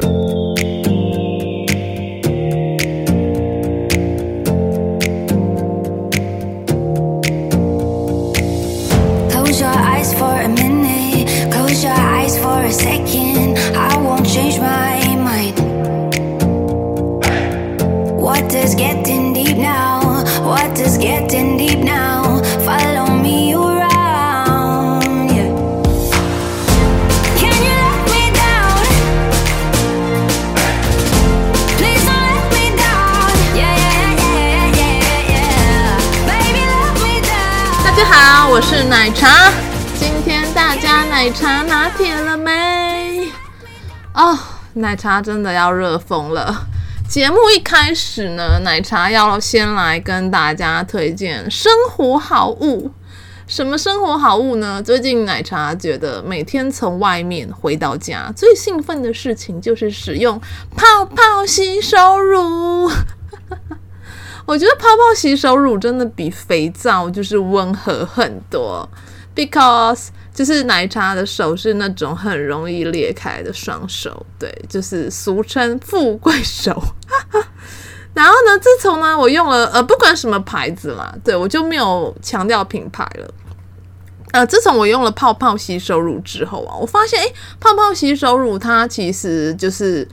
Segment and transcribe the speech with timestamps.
[0.00, 0.43] Música
[38.54, 39.50] 我是奶茶，
[39.98, 43.28] 今天大家奶茶拿铁了没？
[44.14, 44.38] 哦、
[44.74, 46.66] 奶茶真的要热疯了。
[47.08, 52.92] 节目一开始呢，奶茶要先来跟大家推荐生活好物。
[53.48, 54.80] 什么生活好物呢？
[54.80, 60.40] 最近奶茶觉得每天从外面回到家，最兴奋的事情就是使用
[60.76, 62.88] 泡泡洗手乳。
[64.46, 68.86] 我觉得泡泡洗手乳真的比肥皂就是温和很多
[69.34, 76.78] ，because 就是奶茶的手是那种很容易裂开的双手，对，就是俗称富贵手。
[78.12, 83.34] 然后呢，自从呢我用了呃不管什么牌子啦，对，我就没有强调品牌了。
[84.32, 90.06] 呃，自从我用了泡泡洗手乳之后啊，我发现诶，泡泡洗手乳它其实就是。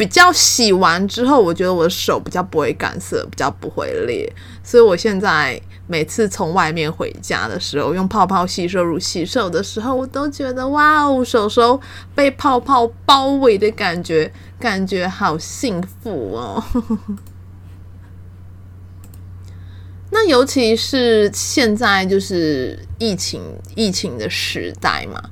[0.00, 4.32] 比较洗完之后，我觉得我的手比较不会干涩，比较不会裂，
[4.64, 11.78] 所以我现在每次从外面回家的时候，用泡泡洗手乳洗手的时候，我都觉得哇哦，手手
[12.14, 16.64] 被泡泡包围的感觉，感觉好幸福哦。
[20.12, 23.42] 那尤其是现在就是疫情
[23.74, 25.22] 疫情的时代嘛，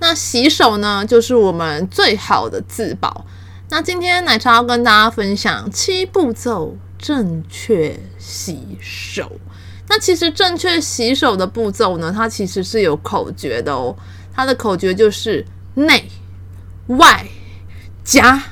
[0.00, 3.26] 那洗手呢，就是我们最好的自保。
[3.68, 9.32] 那今天奶茶要跟大家分享七步骤正确洗手。
[9.88, 13.96] 那其实正确洗手的步骤呢，它其实是有口诀的哦。
[14.34, 16.08] 它的口诀就是内
[16.86, 17.26] 外
[18.04, 18.42] 夹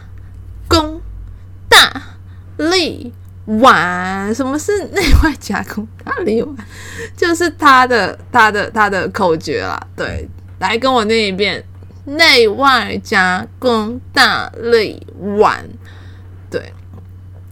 [0.68, 1.00] 弓
[1.68, 2.02] 大
[2.56, 3.12] 立
[3.46, 4.34] 碗。
[4.34, 6.56] 什么是内外夹弓大立碗？
[7.16, 9.80] 就是它的它的它的口诀啦。
[9.96, 10.28] 对，
[10.58, 11.64] 来跟我念一遍。
[12.04, 15.06] 内外夹弓大力
[15.38, 15.64] 丸，
[16.50, 16.72] 对，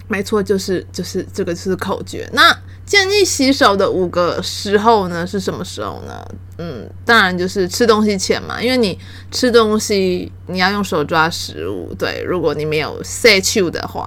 [0.08, 2.28] 没错，就是就是这个是口诀。
[2.32, 6.24] 那建议洗手的五个时候呢，是什么时候呢？
[6.58, 8.98] 嗯，当然就是吃东西前嘛，因为你
[9.30, 14.06] 吃东西你要用手抓食物，对，如果你没有洗手的话。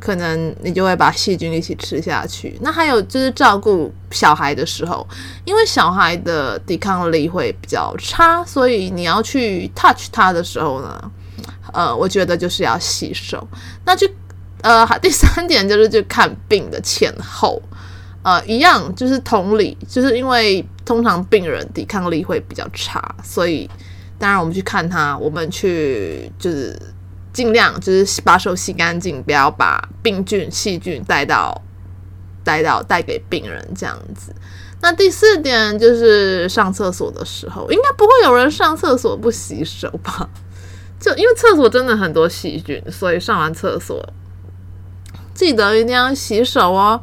[0.00, 2.58] 可能你就会把细菌一起吃下去。
[2.62, 5.06] 那还有就是照顾小孩的时候，
[5.44, 11.12] 因为小孩的抵抗力会比较差，所以你要去 touch 他的时候呢，
[11.74, 13.46] 呃，我觉得就是要洗手。
[13.84, 14.08] 那就
[14.62, 17.60] 呃，第三点就是去看病的前后，
[18.22, 23.68] 呃，一样就是同理，就是因为通常病人抵抗力会比较差，所以
[24.18, 26.74] 当然我们去看他，我们去就是。
[27.32, 31.62] 尽量就是把手洗干净，不要把病菌、细菌带到
[32.42, 34.34] 带到带给病人这样子。
[34.82, 40.28] 那第四点就是上厕所的时候，应该不会有人上厕所不洗手吧？
[40.98, 44.06] 就因为厕所真的很多细菌，所以上完厕所
[45.34, 47.00] 记得一定要洗手哦。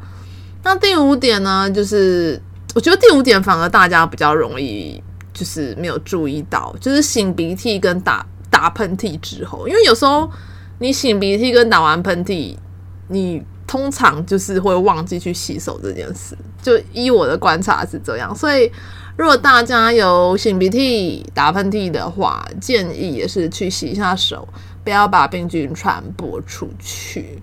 [0.62, 2.40] 那第五点呢，就是
[2.74, 5.02] 我觉得第五点反而大家比较容易
[5.32, 8.26] 就是没有注意到，就是擤鼻涕跟打。
[8.50, 10.30] 打喷嚏之后，因为有时候
[10.78, 12.56] 你擤鼻涕跟打完喷嚏，
[13.08, 16.36] 你通常就是会忘记去洗手这件事。
[16.62, 18.70] 就依我的观察是这样，所以
[19.16, 24.46] 如果大家有擤鼻涕、打喷嚏的话，建议也是去洗一下手，
[24.82, 27.40] 不要把病菌传播出去。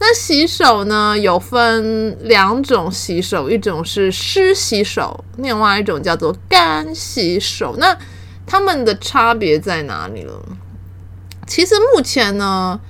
[0.00, 7.76] 那洗手呢，有分两种洗手，一种是湿洗手，另外一种叫做干洗手。
[7.78, 7.96] 那
[8.50, 10.42] 它们的差别在哪里了？
[11.46, 12.80] 其实目前呢，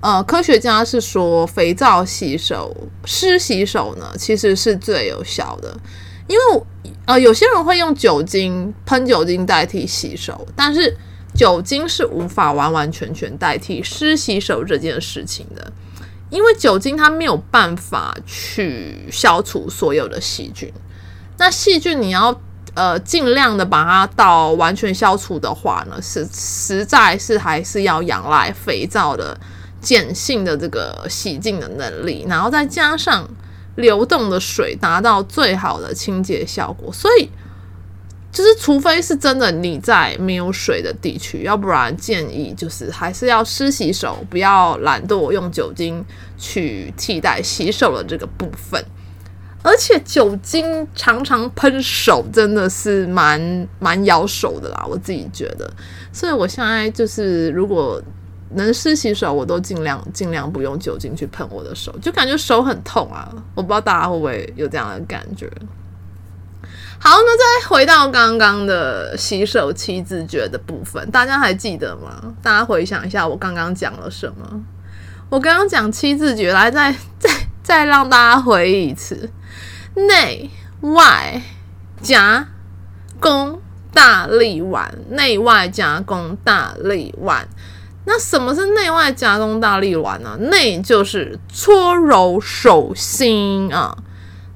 [0.00, 2.76] 呃，科学家是说肥皂洗手、
[3.06, 5.74] 湿洗手呢，其实是最有效的。
[6.28, 6.62] 因为
[7.06, 10.94] 呃，有些人会用酒精喷酒精代替洗手，但是
[11.34, 15.72] 酒精是无法完完全全代替湿洗手这件事情的，
[16.28, 20.70] 因为酒精它没有办法去消除所有的细菌。
[21.38, 22.38] 那细菌你要。
[22.76, 29.34] 呃，尽量的把它到完全消除的话呢，是实在是还是要仰赖肥皂的
[29.80, 33.26] 碱性的这个洗净的能力，然后再加上
[33.76, 36.92] 流动的水，达到最好的清洁效果。
[36.92, 37.30] 所以，
[38.30, 46.04] 就是除非是真的你在没有水的地区，要不然建议就是还是要湿洗手，不要懒惰用酒精
[46.36, 48.84] 去替代洗手的这个部分。
[49.66, 55.68] 而且酒精常常喷手，真的是蛮蛮咬手的啦，我自己觉得。
[56.12, 58.00] 所以我现在就是如果
[58.50, 63.28] 能湿洗手，我都尽量尽量不用酒精去喷我的手，就感觉手很痛啊。
[63.56, 65.50] 我不知道大家会不会有这样的感觉。
[67.00, 72.32] 好，那再回到刚刚的洗手七字诀的部分，大家还记得吗？
[72.40, 74.62] 大家回想一下，我刚刚讲了什么？
[75.28, 77.28] 我刚刚讲七字诀，来再再
[77.64, 79.28] 再让大家回忆一次。
[79.96, 80.50] 内
[80.82, 81.42] 外
[82.00, 82.46] 夹
[83.18, 83.60] 弓
[83.92, 87.48] 大立腕，内外夹弓大立腕。
[88.04, 90.36] 那什么是内外夹弓大立腕呢？
[90.38, 93.96] 内就是搓揉手心啊，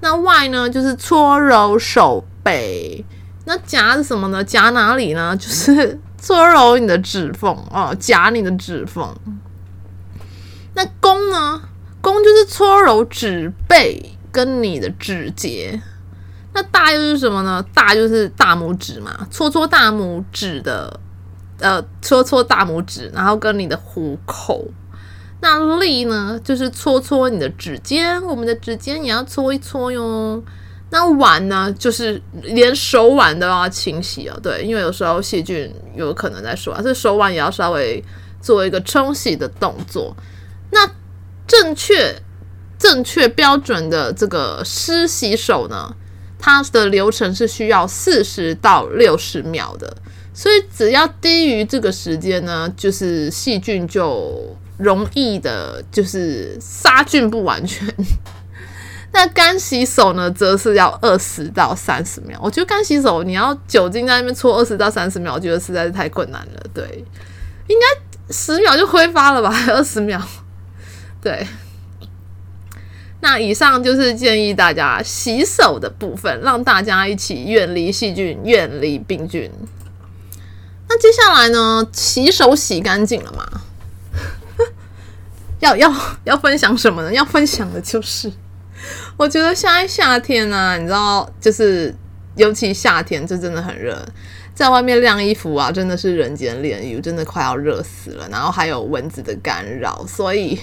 [0.01, 3.05] 那外呢就是搓揉手背。
[3.47, 4.45] 那夹是什么呢？
[4.45, 5.35] 夹哪里呢？
[5.37, 9.17] 就是 搓揉你的指缝哦，夹你的指缝。
[10.75, 11.63] 那弓呢？
[12.03, 14.10] 弓就是搓揉指背。
[14.33, 15.81] 跟你的指节，
[16.53, 17.65] 那大又是什么呢？
[17.75, 21.01] 大就是大拇指嘛，搓搓大拇指的，
[21.59, 24.67] 呃，搓搓大拇指，然后跟你的虎口。
[25.41, 30.43] 那力呢，就是搓搓你的指尖，我们的指尖也要搓一搓哟。
[30.91, 38.05] 那碗呢，就是连手腕都要清洗哦，对，因为有时候细菌有可能在手腕，所以手腕也要稍微
[38.41, 40.17] 做一个冲洗的动作。
[40.71, 40.89] 那
[41.47, 42.21] 正确。
[42.81, 45.95] 正确标准的这个湿洗手呢，
[46.39, 49.95] 它的流程是需要四十到六十秒的，
[50.33, 57.87] 所以只要低于这个时间呢，就是细菌就容易的，就是杀菌不完全。
[59.13, 62.41] 那干洗手呢，则是要二十到三十秒。
[62.43, 66.63] 我觉得干洗手你要酒精在那边搓二十到三十秒，我觉得实在是太困难了。
[66.73, 67.05] 对，
[67.67, 69.55] 应该十秒就挥发了吧？
[69.69, 70.19] 二十秒，
[71.21, 71.47] 对。
[73.23, 79.51] 那以上就是建议大家洗手的部分，让大家一起远离细菌，远离病菌。
[80.89, 81.87] 那接下来呢？
[81.93, 83.61] 洗手洗干净了吗？
[85.61, 85.95] 要要
[86.25, 87.13] 要分享什么呢？
[87.13, 88.33] 要分享的就是，
[89.19, 91.95] 我觉得现在夏天呢、啊，你知道，就是
[92.37, 94.03] 尤其夏天，这真的很热，
[94.55, 98.27] 在外面晾衣服啊，真的是人间炼狱，真的快要热死了。
[98.31, 100.59] 然后还有蚊子的干扰，所以。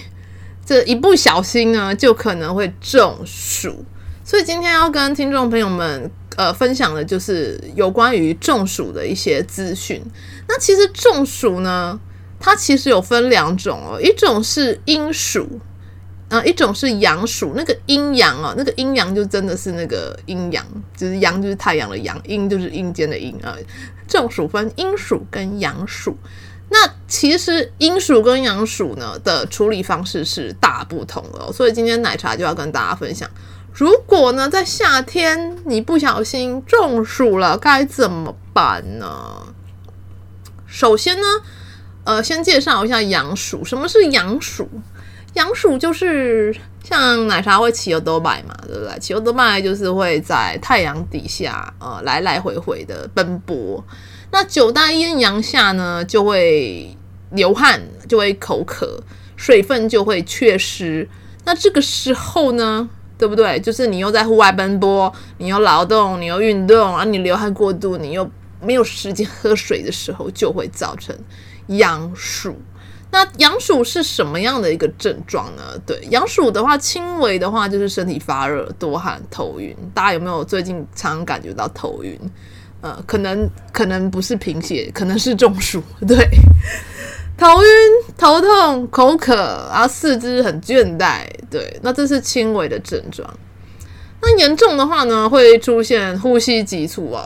[0.68, 3.82] 这一不小心呢，就可能会中暑，
[4.22, 9.98] 所以今天要跟听众朋友们呃分享的就是有关于中暑的一些资讯。
[10.46, 11.98] 那其实中暑呢，
[12.38, 15.58] 它其实有分两种哦，一种是阴暑，
[16.28, 17.54] 呃，一种是阳暑。
[17.56, 20.62] 那个阴阳啊，那个阴阳就真的是那个阴阳，
[20.94, 23.56] 就是阳就是太阳的阳，阴就是阴间的阴啊。
[24.06, 26.14] 中暑分阴暑跟阳暑。
[26.70, 33.28] 那其实阴暑跟阳暑呢的处理方式是大不同的哦，所以今天奶茶就要跟大家分享，
[33.72, 39.54] 如果呢在夏天你不小心中暑了，该怎么办呢？
[40.66, 41.26] 首先呢，
[42.04, 43.64] 呃，先介绍一下阳暑。
[43.64, 44.68] 什么是阳暑？
[45.32, 46.54] 阳暑就是
[46.84, 48.98] 像奶茶会骑欧兜拜嘛，对不对？
[48.98, 53.82] 骑欧兜拜就是会在太阳底下呃来来回回的奔波。
[54.30, 56.96] 那九大艳阳下呢，就会
[57.30, 59.02] 流汗，就会口渴，
[59.36, 61.08] 水分就会缺失。
[61.44, 63.58] 那这个时候呢，对不对？
[63.58, 71.16] 就是你又在户外奔波，你又劳动，你又运动，啊，你流汗过度，你又没有时间喝水的时候，就会造成
[71.68, 72.54] 阳暑。
[73.10, 75.62] 那阳暑是什么样的一个症状呢？
[75.86, 79.74] 对，阳暑的话，轻微的话就是身体发热、多汗、头晕。
[79.94, 82.20] 大家有没有最近常感觉到头晕？
[82.80, 85.82] 呃，可能可能不是贫血，可能是中暑。
[86.06, 86.16] 对，
[87.36, 87.68] 头晕、
[88.16, 89.34] 头痛、口渴，
[89.70, 91.26] 然后四肢很倦怠。
[91.50, 93.28] 对，那这是轻微的症状。
[94.20, 97.24] 那严重的话呢，会出现呼吸急促啊、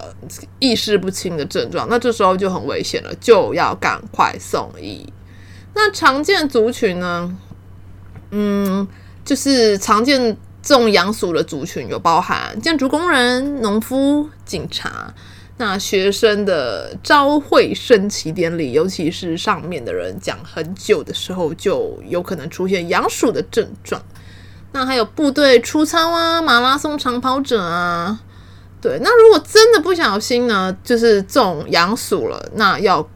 [0.59, 1.87] 意识不清的症状。
[1.89, 5.11] 那这时候就很危险了，就要赶快送医。
[5.75, 7.35] 那常见族群呢，
[8.31, 8.87] 嗯，
[9.25, 15.13] 就是常见这种阳暑的族群有包含建筑工人、农夫、警察。
[15.59, 24.03] 那学生的招会升旗典礼，尤其是上面的人讲很久的时候，就有可能出现羊鼠的症状。
[24.73, 28.19] 那还有部队出操啊，马拉松长跑者啊，
[28.81, 28.99] 对。
[29.03, 33.07] 那如果真的不小心呢，就是中羊鼠了，那要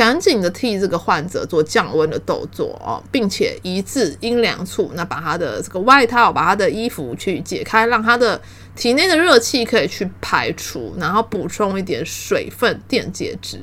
[0.00, 8.40] 赶紧的替这个患者做降温的动作哦，并且移至阴凉处，那把他的这个外套、把他的衣服去解开，让他的
[8.74, 13.60] 体内的热气可以去排除，然后补充一点水分、电解质。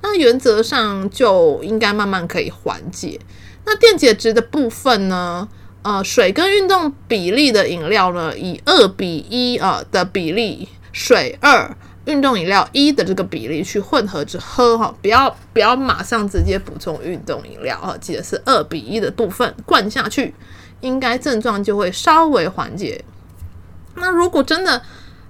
[0.00, 3.18] 那原则上就应该慢慢可以缓解。
[3.64, 5.48] 那电解质的部分呢？
[5.82, 11.76] 呃，水跟运动比例的饮料呢，以二比一呃的比例，水二，
[12.10, 20.34] 运动饮料一的这个比例去混合着喝哈，不要不要马上直接补充运动饮料哈，记得是二比一的部分灌下去，
[20.80, 23.04] 应该症状就会稍微缓解。
[23.94, 24.82] 那如果真的，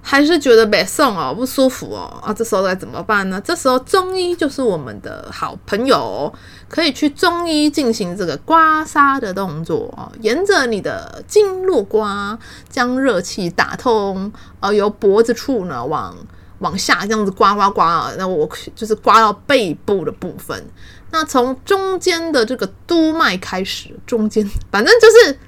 [0.03, 3.39] 还是觉得没送哦，不舒服哦啊，这时候该怎么办呢？
[3.45, 6.33] 这时候中医就是我们的好朋友，
[6.69, 12.39] 可以去中医进行这个刮痧的动作哦，沿着你的经络刮，
[12.71, 16.17] 将热气打通，呃，由脖子处呢往
[16.61, 20.65] 往下这样子刮刮刮啊，那我就是刮到背部的部分，
[21.11, 25.39] 那从中间的这个督脉开始，中间反正就是。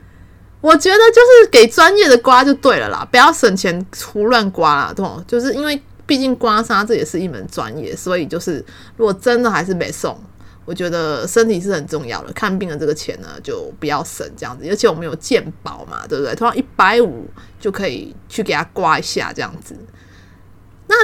[0.62, 8.64] 我觉得就是给专业的刮就对了啦，不要省钱胡乱刮啦，对，就是因为毕竟刮痧这也是一门专业，所以就是
[8.96, 10.16] 如果真的还是没送，
[10.64, 16.32] 我觉得身体是很重要的，看病的这个钱呢就不要省这样子，而且我们有健保嘛，对不对？
[16.36, 17.26] 通常一百五
[17.58, 19.74] 就可以去给他刮一下这样子。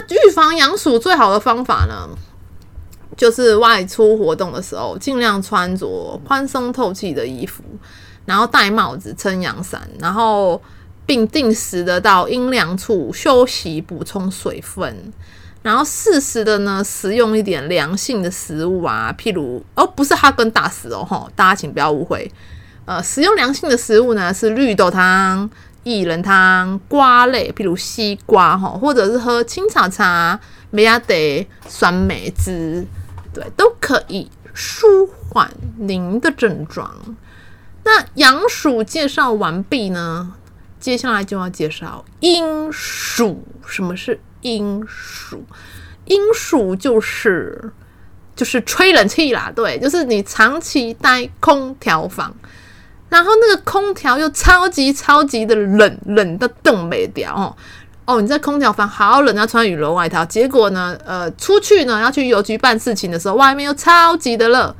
[0.08, 2.08] 预防阳暑最好的方法呢，
[3.16, 7.62] 就是外出活动的时候尽量穿着宽松透气的衣服。
[8.26, 10.60] 然后戴帽子、撑阳伞，然后
[11.06, 14.94] 并定时的到阴凉处休息、补充水分，
[15.62, 22.30] 然后适时的呢食用一点凉性的食物啊，譬如哦，不是哈根达斯哦，吼，大家请不要误会，
[22.84, 25.48] 呃，食用凉性的食物呢是绿豆汤、
[25.88, 30.38] 薏仁汤、瓜类，譬如西瓜哈，或者是喝青草茶、
[30.70, 31.14] 梅亚德、
[31.66, 32.86] 酸梅汁，
[33.32, 36.94] 对，都可以舒缓您的症状。
[37.84, 40.34] 那阳暑介绍完毕呢，
[40.78, 43.42] 接下来就要介绍阴暑。
[43.66, 45.42] 什么是阴暑？
[46.04, 47.72] 阴暑就是
[48.36, 52.34] 就是吹冷气啦，对，就是你长期待空调房，
[53.08, 57.56] 然后那个空调又超级超级的冷，冷的冻没掉哦。
[58.04, 64.74] 哦，你在空调房好冷，要穿羽绒外套，结果呢，呃，出去呢要去邮局办事情的时候，外面又超级的热。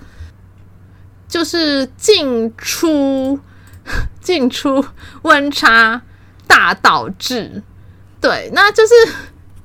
[1.29, 3.39] 就是进出
[4.19, 4.83] 进出
[5.21, 6.01] 温差
[6.47, 7.63] 大导致，
[8.19, 8.95] 对，那就是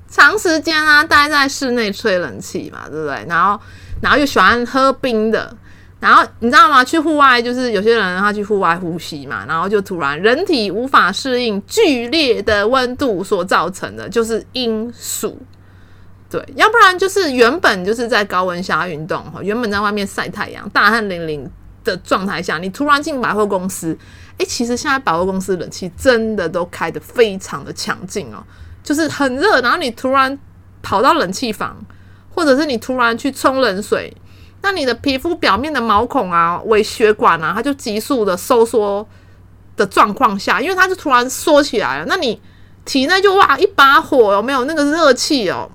[0.10, 3.26] 长时间啊待在室内吹冷气嘛，对不对？
[3.30, 3.58] 然后
[4.02, 5.56] 然后又喜欢喝冰的，
[6.04, 6.84] 然后你知道吗？
[6.84, 15.42] 去户外就是有些人他去户外呼吸嘛，然后就突然人体无法适应剧烈的温度所造成的，就是阴暑。
[16.30, 21.48] 对，要不然就是原本就是在高温下运动哈，原本在外面晒太阳，大汗淋漓
[21.86, 23.98] 的状态下，你突然进百货公司，
[24.40, 28.44] 诶，其实现在百货公司冷气真的都开得非常的强劲哦，
[28.84, 30.38] 就是很热，然后你突然
[30.82, 31.78] 跑到冷气房，
[32.30, 34.14] 或者是你突然去冲冷水，
[34.64, 39.08] 那你的皮肤表面的毛孔啊、微血管啊，它就急速的收缩
[39.76, 42.42] 的状况下，因为它就突然缩起来了，那你
[42.86, 45.70] 体内就哇一把火，有没有那个热气哦？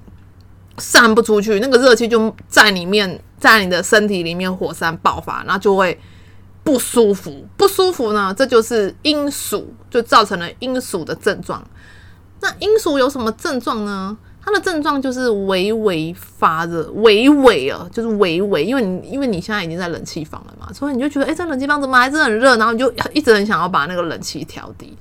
[0.78, 6.00] 散不出去，那个热气就在里面，在你的身体里面火山爆发，然后就会
[6.64, 7.46] 不舒服。
[7.56, 11.62] 不舒服呢，这就是阴暑，就造成了阴暑的症状。
[12.40, 14.16] 那阴暑有什么症状呢？
[14.48, 22.56] 它的症状就是微微发热，微微啊，就是微微，因为你因为你现在已经在冷气房了嘛，所以你就觉得，哎，这冷气房怎么还是很热？
[22.56, 24.96] 然后你就一直很想要把那个冷气调低，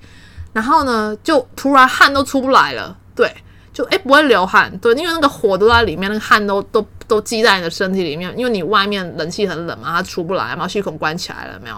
[0.51, 3.31] 然后呢，就突然汗都出不来了，对。
[3.73, 11.75] 就诶、不会流汗，对，因为那个火都在里面，那个汗都都都积在你的身体里面，因为你外面冷气很冷嘛，它出不来，毛细孔关起来了没有？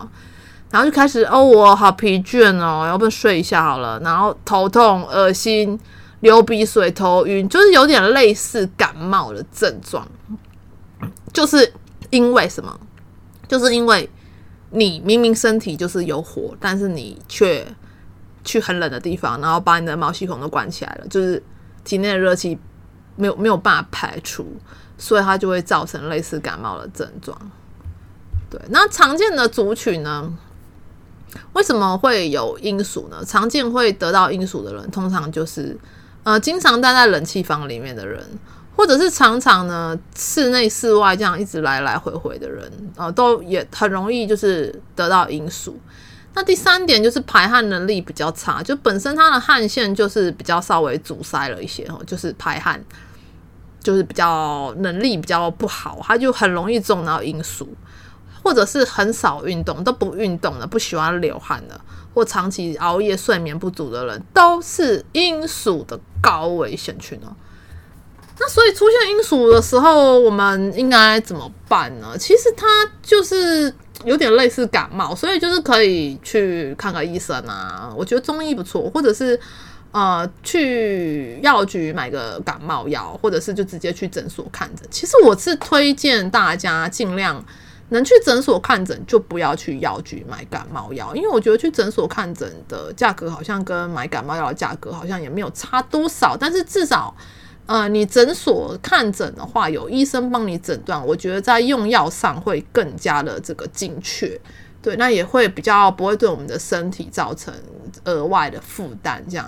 [0.71, 3.99] 然后就开始哦，我好疲倦哦，要不要睡一下好了？
[3.99, 5.77] 然后头痛、恶心、
[6.21, 10.07] 流鼻水、头晕，就是有点类似感冒的症状。
[11.33, 11.73] 就是
[12.09, 12.79] 因为什么？
[13.47, 14.09] 就是因为
[14.71, 17.65] 你明明身体就是有火，但是你却
[18.43, 21.41] 去很冷的地方，然后把你的毛细孔都关起来了，就是。
[21.85, 22.59] 体内的热气
[23.15, 24.45] 没有没有办法排出，
[24.97, 27.35] 所以它就会造成类似感冒的症状。
[28.49, 30.31] 对，那常见的族群呢？
[31.53, 33.23] 为什么会有阴暑呢？
[33.25, 35.75] 常见会得到阴暑的人，通常就是
[36.29, 38.23] 呃，经常待在冷气房里面的人，
[38.75, 45.79] 或者是常常呢室内室外这样一直来来回回的人，呃，都也很容易就是得到阴暑。
[46.35, 52.79] 那第三点就是排汗能力比较差，就本身它的汗腺就是比较稍微阻塞了一些哦，就是排汗
[53.81, 57.75] 就是比较能力比较不好，他就很容易中到阴暑，
[58.43, 61.81] 或者是很少运动都不运动的，不喜欢流汗的，
[62.13, 67.35] 或长期熬夜睡眠不足的人，都是阴暑的高危险群哦。
[68.41, 72.17] 那所以出现阴暑的时候，我们应该怎么办呢？
[72.17, 72.65] 其实它
[73.01, 73.73] 就是
[74.05, 77.93] 有点类似感冒，所以就是可以去看个医生啊。
[77.97, 79.37] 我觉得中医不错，或者是
[79.91, 84.87] 呃去药局买个感冒药，或者是就直接去诊所看诊。
[84.89, 87.43] 其实我是推荐大家尽量
[87.89, 97.15] 能去诊所看诊，就不要去药局买感冒药，因为我觉得去诊所看诊的价格好像跟买感冒药的价格好像也没有差多少，但是至少。
[97.65, 104.41] 呃，你诊所看诊的话，有医生帮你诊断，我觉得在用药上会更加的这个精确，
[104.81, 107.53] 对，那也会比较不会对我们的身体造成
[108.05, 109.23] 额外的负担。
[109.29, 109.47] 这样，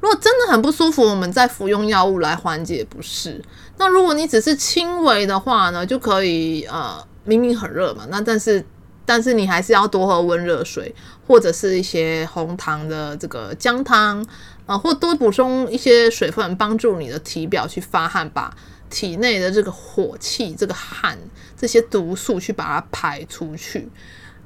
[0.00, 3.42] 如果真的很不舒服，我们再服用药物来缓解不适。
[3.76, 8.64] 那如果你只是轻微的话呢，就可以呃，明明很热嘛，那但是
[9.04, 10.94] 但是你还是要多喝温热水，
[11.26, 14.26] 或者是一些红糖的这个姜汤。
[14.66, 18.56] 啊，或多补充一些水分，帮助你的体表去发汗，把
[18.88, 21.18] 体内的这个火气、这个汗、
[21.56, 23.88] 这些毒素去把它排出去。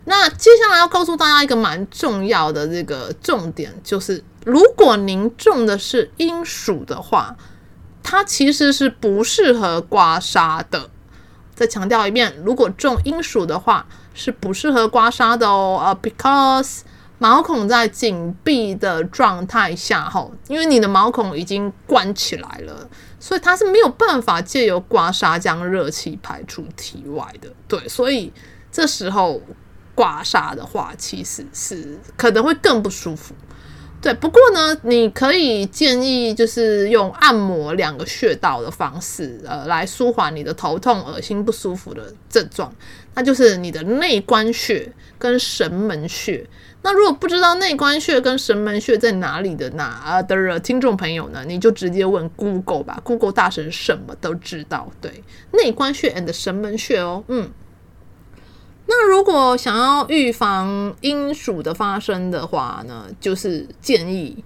[0.06, 7.36] 那接下来要告诉大家一个蛮重要的这个重点，就是如果您中的是阴暑的话，
[8.02, 10.90] 它其实是不适合刮痧的。
[11.54, 15.80] 再强调一遍，如果中阴暑的话，是不适合刮痧的哦。
[15.80, 16.80] 啊，because
[17.18, 22.88] 毛孔在紧闭的状态下，吼，因为你的毛孔已经关起来了，
[23.20, 27.48] 所以它是没有办法借由刮痧将热气排出体外的。
[27.68, 28.32] 对，所以
[28.72, 29.40] 这时候
[29.94, 33.34] 刮痧的话，其实是可能会更不舒服。
[34.02, 42.70] 对，不过呢，你可以建议就是用按摩两个穴道的方式，呃，来舒缓你的头痛、恶心、不舒服的症状，
[43.14, 46.46] 那就是你的内关穴跟神门穴。
[46.82, 54.90] 那如果不知道内关穴跟神门穴在哪里的哪的听众朋友呢，你就直接问 Google 吧，Google 大神什么都知道。
[55.00, 57.50] 对，内关穴 and 神门穴哦，嗯。
[58.86, 64.44] 那如果想要预防阴暑的发生的话呢，就是建议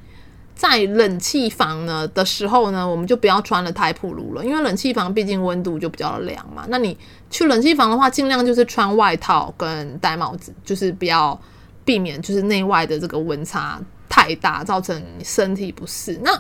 [0.55, 6.65] 在冷气房呢的时候呢，我们就不要穿得太暴露了，因为冷气房毕竟温度就比较凉嘛。
[6.69, 6.97] 那你
[7.31, 11.41] 去冷气房的话，尽量就是穿外套跟戴帽子，就是不要。
[11.85, 16.21] 避免就是内外的这个温差太大，造成身体不适。
[16.23, 16.31] 那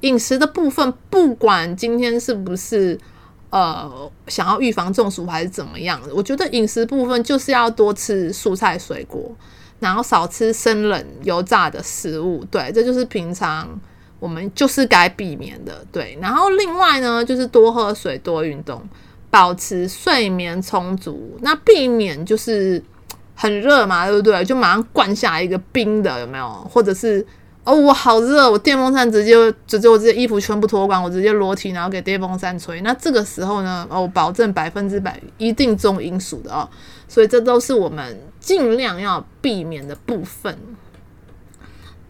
[0.00, 2.98] 饮食的部分，不管今天是不是
[3.54, 9.30] 呃想要预防中暑还是怎么样，我觉得饮食部分就是要多吃蔬菜水果，
[9.78, 12.44] 然后少吃生冷油炸的食物。
[12.50, 13.68] 对，这就是平常
[14.18, 15.86] 我们就是该避免的。
[15.92, 18.82] 对，然后另外呢，就是多喝水，多运动，
[19.30, 22.82] 保持睡眠充足，那避免就是。
[23.36, 24.44] 很热嘛，对不对？
[24.44, 26.48] 就马上灌下一个冰的，有没有？
[26.70, 27.26] 或者是
[27.64, 29.34] 哦，我好热，我电风扇直接
[29.66, 32.80] 直接我这些衣服全部脱光，我直接裸体，然后给电风扇吹。
[32.82, 36.68] 那这个时候呢，哦，保证百分之百一定中阴暑的哦。
[37.08, 40.56] 所以这都是我们尽量要避免的部分。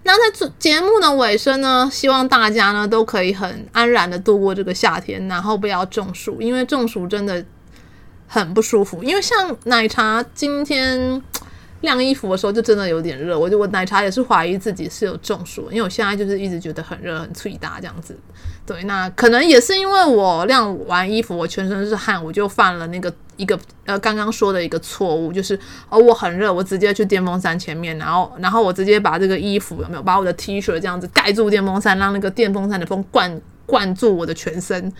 [0.02, 7.44] 那在节目的尾声呢，希望大家呢都可以很安然的度过这个夏天，然后不要中暑，因为中暑真的。
[8.26, 11.22] 很不舒服，因为像奶茶今天
[11.84, 18.18] 晾衣服的时候就真的有点热，我就我奶茶也是怀疑自己是有中暑，因为我现在就是一直觉得很热很脆大这样子。
[18.66, 34.92] 对，那可能也是因为我晾完衣服，我全身是汗，我就犯了那个一个呃刚刚说的一个错误，就是哦我很热，我直接去电风扇前面，然后然后我直接把这个衣服有没有把我的 T 恤这样子盖住电风扇，让那个电风扇的风灌灌住我的全身。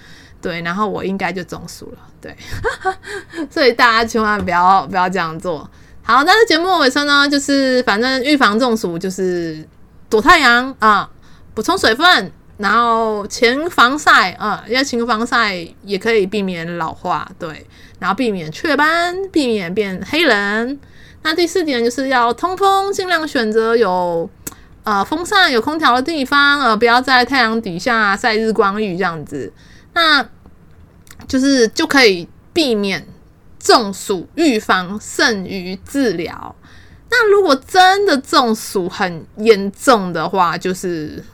[0.42, 1.98] 对，然后我应该就中暑了。
[2.20, 2.36] 对，
[3.48, 5.66] 所以大家千万不要不要这样做。
[6.06, 9.66] 好，但是节目尾声呢，就是反正预防中暑就是
[10.10, 11.08] 躲太阳啊，
[11.54, 17.26] 补充水分，然后勤防晒啊，要勤防晒也可以避免老化。
[17.38, 17.66] 对，
[17.98, 20.78] 然后避免雀斑，避免变黑人。
[21.22, 24.28] 那第四点就是要通风，尽量选择有
[24.82, 29.50] 呃风扇、有空调的地方，呃，不要在太阳底下晒日光浴这样子。
[29.94, 30.22] 那
[31.26, 33.06] 就是就可以避免
[33.64, 36.54] 中暑，预防胜于治疗。
[37.10, 41.24] 那如果真的中暑很严重的话，就是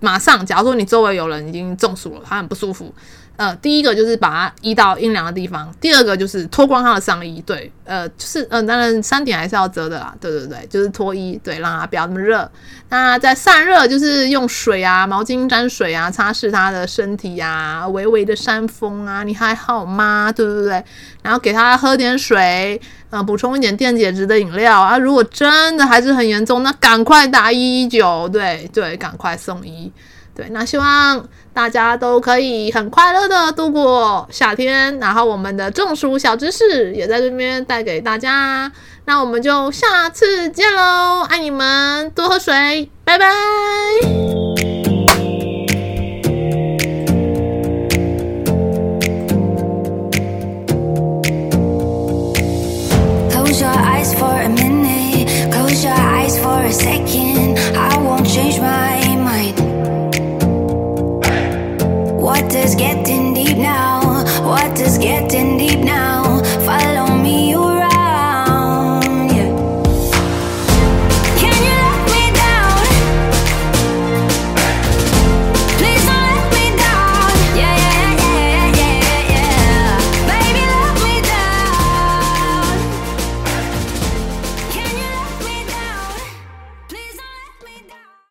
[0.00, 2.94] 马上，假如说你周围有人已经中暑了，他很不舒服，
[3.38, 12.50] 呃，第一个就是把它移到阴凉的地方，第二个就是脱光他的上衣，对，呃，就是嗯、呃，当然三点还是要遮的啦，对对对，就是脱衣，对，让它不要那么热。
[12.88, 20.32] 那在散热，就是用水啊，毛巾沾水啊，擦拭他的身体啊，微微的扇风啊，你还好吗？
[20.32, 20.82] 对不对？
[21.22, 24.98] 然后给他喝点水，呃，补充一点电解质的饮料啊。
[24.98, 29.92] 如果真的还是很严重，那赶快打一一九，对对，赶快送医。
[30.38, 38.70] 对，那希望大家都可以很快乐的度过夏天，然后我们的中暑小知识也在这边带给大家。
[39.04, 43.26] 那我们就下次见喽，爱你们，多喝水，拜拜。